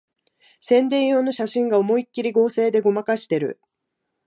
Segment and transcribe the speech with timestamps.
[0.57, 3.61] 宣伝用の写真が思いっきり合成でごまかしてる